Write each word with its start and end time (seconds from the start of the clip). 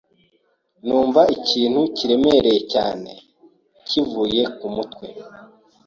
numva 0.85 1.21
ikintu 1.37 1.81
kiremereye 1.95 2.59
cyane 2.73 3.11
kimvuye 3.87 4.41
ku 4.57 4.67
mutwe 4.75 5.05